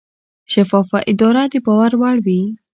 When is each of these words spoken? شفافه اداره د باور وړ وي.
شفافه 0.53 0.99
اداره 1.11 1.43
د 1.51 1.55
باور 1.65 1.91
وړ 2.01 2.15
وي. 2.25 2.41